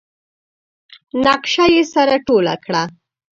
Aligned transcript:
نخشه 1.25 1.65
يې 1.73 1.83
سره 1.93 2.15
ټوله 2.27 2.55
کړه. 2.65 2.83